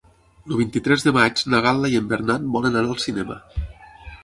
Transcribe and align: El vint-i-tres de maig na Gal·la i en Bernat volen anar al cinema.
El 0.45 0.53
vint-i-tres 0.61 1.05
de 1.07 1.13
maig 1.17 1.43
na 1.53 1.59
Gal·la 1.67 1.93
i 1.93 1.99
en 2.01 2.09
Bernat 2.15 2.49
volen 2.57 2.81
anar 2.83 2.95
al 2.97 3.07
cinema. 3.07 3.41